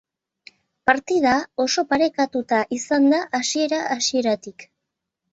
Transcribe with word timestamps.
Partida 0.89 1.33
oso 1.63 1.83
parekatua 1.91 2.61
izan 2.77 3.05
da 3.11 3.19
hasiera-hasieratik. 3.41 4.65